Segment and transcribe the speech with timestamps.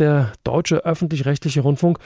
[0.00, 1.98] der deutsche öffentlich-rechtliche Rundfunk,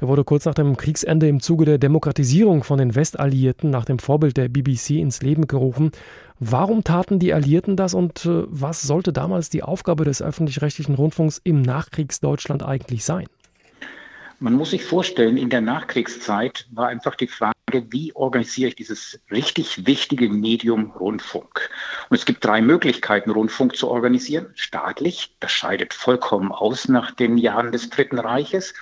[0.00, 3.98] der wurde kurz nach dem Kriegsende im Zuge der Demokratisierung von den Westalliierten nach dem
[3.98, 5.90] Vorbild der BBC ins Leben gerufen.
[6.38, 11.40] Warum taten die Alliierten das und äh, was sollte damals die Aufgabe des öffentlich-rechtlichen Rundfunks
[11.42, 13.26] im Nachkriegsdeutschland eigentlich sein?
[14.40, 17.54] Man muss sich vorstellen, in der Nachkriegszeit war einfach die Frage,
[17.88, 21.70] wie organisiere ich dieses richtig wichtige Medium Rundfunk?
[22.08, 24.52] Und es gibt drei Möglichkeiten, Rundfunk zu organisieren.
[24.54, 28.74] Staatlich, das scheidet vollkommen aus nach den Jahren des Dritten Reiches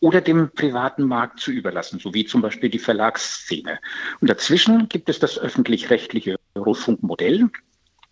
[0.00, 3.78] oder dem privaten Markt zu überlassen, so wie zum Beispiel die Verlagsszene.
[4.20, 7.50] Und dazwischen gibt es das öffentlich-rechtliche Rundfunkmodell.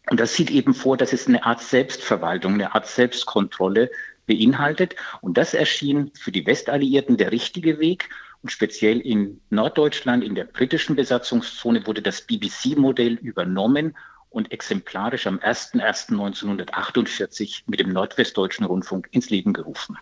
[0.09, 3.91] Und das sieht eben vor, dass es eine Art Selbstverwaltung, eine Art Selbstkontrolle
[4.33, 4.97] beinhaltet.
[5.21, 8.09] Und das erschien für die Westalliierten der richtige Weg.
[8.43, 13.95] Und speziell in Norddeutschland, in der britischen Besatzungszone, wurde das BBC-Modell übernommen
[14.31, 19.99] und exemplarisch am 01.01.1948 mit dem Nordwestdeutschen Rundfunk ins Leben gerufen.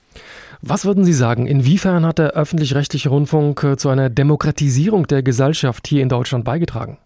[0.62, 5.88] Was würden Sie sagen, inwiefern hat der öffentlich-rechtliche Rundfunk äh, zu einer Demokratisierung der Gesellschaft
[5.88, 6.98] hier in Deutschland beigetragen?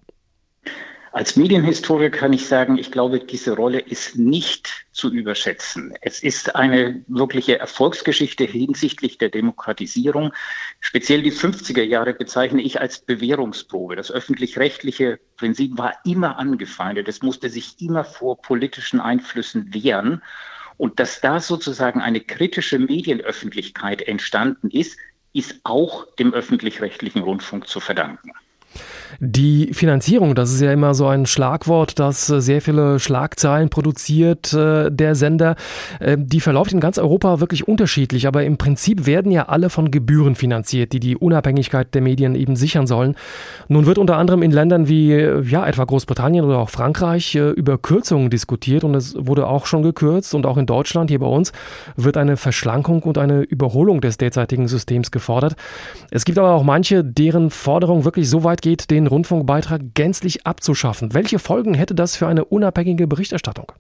[1.14, 5.94] Als Medienhistoriker kann ich sagen, ich glaube, diese Rolle ist nicht zu überschätzen.
[6.00, 10.32] Es ist eine wirkliche Erfolgsgeschichte hinsichtlich der Demokratisierung.
[10.80, 13.94] Speziell die 50er Jahre bezeichne ich als Bewährungsprobe.
[13.94, 17.06] Das öffentlich-rechtliche Prinzip war immer angefeindet.
[17.06, 20.20] Es musste sich immer vor politischen Einflüssen wehren.
[20.78, 24.98] Und dass da sozusagen eine kritische Medienöffentlichkeit entstanden ist,
[25.32, 28.32] ist auch dem öffentlich-rechtlichen Rundfunk zu verdanken.
[29.20, 34.52] Die Finanzierung, das ist ja immer so ein Schlagwort, das äh, sehr viele Schlagzeilen produziert,
[34.52, 35.56] äh, der Sender.
[36.00, 39.90] Äh, die verläuft in ganz Europa wirklich unterschiedlich, aber im Prinzip werden ja alle von
[39.90, 43.16] Gebühren finanziert, die die Unabhängigkeit der Medien eben sichern sollen.
[43.68, 48.30] Nun wird unter anderem in Ländern wie ja etwa Großbritannien oder auch Frankreich über Kürzungen
[48.30, 51.52] diskutiert und es wurde auch schon gekürzt und auch in Deutschland hier bei uns
[51.96, 55.56] wird eine Verschlankung und eine Überholung des derzeitigen Systems gefordert.
[56.10, 61.14] Es gibt aber auch manche, deren Forderung wirklich so weit geht, den Rundfunkbeitrag gänzlich abzuschaffen.
[61.14, 63.72] Welche Folgen hätte das für eine unabhängige Berichterstattung?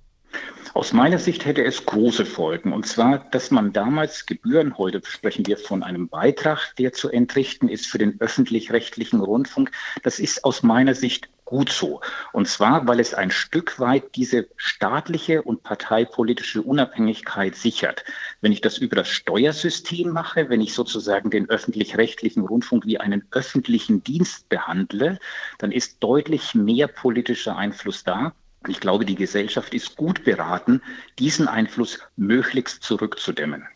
[0.74, 2.72] Aus meiner Sicht hätte es große Folgen.
[2.72, 7.68] Und zwar, dass man damals Gebühren, heute sprechen wir von einem Beitrag, der zu entrichten
[7.68, 9.70] ist für den öffentlich-rechtlichen Rundfunk.
[10.02, 12.00] Das ist aus meiner Sicht gut so.
[12.32, 18.04] Und zwar, weil es ein Stück weit diese staatliche und parteipolitische Unabhängigkeit sichert.
[18.40, 23.26] Wenn ich das über das Steuersystem mache, wenn ich sozusagen den öffentlich-rechtlichen Rundfunk wie einen
[23.30, 25.18] öffentlichen Dienst behandle,
[25.58, 28.32] dann ist deutlich mehr politischer Einfluss da.
[28.66, 30.80] Ich glaube, die Gesellschaft ist gut beraten,
[31.18, 33.66] diesen Einfluss möglichst zurückzudämmen.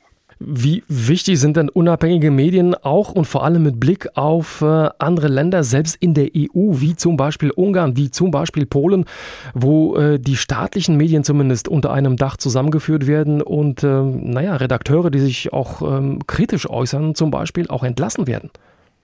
[0.40, 5.26] Wie wichtig sind denn unabhängige Medien auch und vor allem mit Blick auf äh, andere
[5.26, 9.04] Länder, selbst in der EU, wie zum Beispiel Ungarn, wie zum Beispiel Polen,
[9.52, 15.10] wo äh, die staatlichen Medien zumindest unter einem Dach zusammengeführt werden und, äh, naja, Redakteure,
[15.10, 18.50] die sich auch ähm, kritisch äußern, zum Beispiel auch entlassen werden?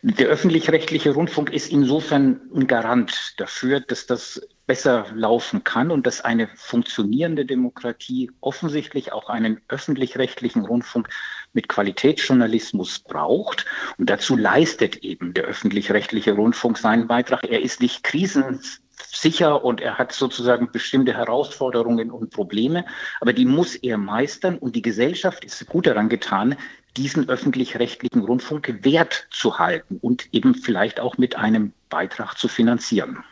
[0.02, 6.22] Der öffentlich-rechtliche Rundfunk ist insofern ein Garant dafür, dass das besser laufen kann und dass
[6.22, 11.08] eine funktionierende Demokratie offensichtlich auch einen öffentlich-rechtlichen Rundfunk
[11.52, 13.66] mit Qualitätsjournalismus braucht.
[13.98, 17.44] Und dazu leistet eben der öffentlich-rechtliche Rundfunk seinen Beitrag.
[17.44, 22.86] Er ist nicht krisensicher und er hat sozusagen bestimmte Herausforderungen und Probleme,
[23.20, 26.56] aber die muss er meistern und die Gesellschaft ist gut daran getan,
[26.96, 33.24] diesen öffentlich-rechtlichen Rundfunk wert zu halten und eben vielleicht auch mit einem Beitrag zu finanzieren.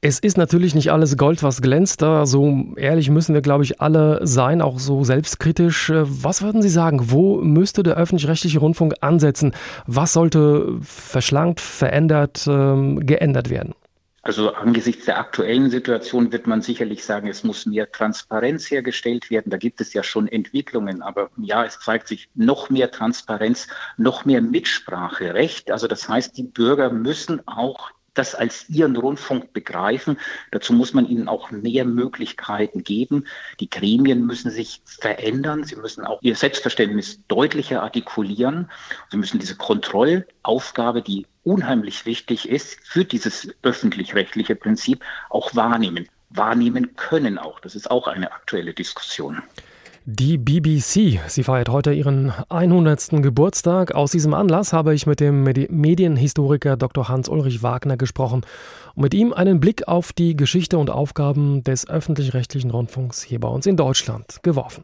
[0.00, 2.00] Es ist natürlich nicht alles Gold, was glänzt.
[2.00, 5.92] so ehrlich müssen wir, glaube ich, alle sein, auch so selbstkritisch.
[5.94, 7.10] Was würden Sie sagen?
[7.10, 9.52] Wo müsste der öffentlich-rechtliche Rundfunk ansetzen?
[9.86, 13.74] Was sollte verschlankt, verändert, ähm, geändert werden?
[14.24, 19.50] Also angesichts der aktuellen Situation wird man sicherlich sagen, es muss mehr Transparenz hergestellt werden.
[19.50, 23.66] Da gibt es ja schon Entwicklungen, aber ja, es zeigt sich noch mehr Transparenz,
[23.96, 25.72] noch mehr Mitspracherecht.
[25.72, 30.18] Also das heißt, die Bürger müssen auch das als ihren Rundfunk begreifen.
[30.50, 33.26] Dazu muss man ihnen auch mehr Möglichkeiten geben.
[33.60, 35.64] Die Gremien müssen sich verändern.
[35.64, 38.70] Sie müssen auch ihr Selbstverständnis deutlicher artikulieren.
[39.10, 46.08] Sie müssen diese Kontrollaufgabe, die unheimlich wichtig ist für dieses öffentlich-rechtliche Prinzip, auch wahrnehmen.
[46.30, 47.60] Wahrnehmen können auch.
[47.60, 49.42] Das ist auch eine aktuelle Diskussion.
[50.04, 53.22] Die BBC, sie feiert heute ihren 100.
[53.22, 53.94] Geburtstag.
[53.94, 57.08] Aus diesem Anlass habe ich mit dem Medienhistoriker Dr.
[57.08, 58.40] Hans-Ulrich Wagner gesprochen
[58.96, 63.46] und mit ihm einen Blick auf die Geschichte und Aufgaben des öffentlich-rechtlichen Rundfunks hier bei
[63.46, 64.82] uns in Deutschland geworfen.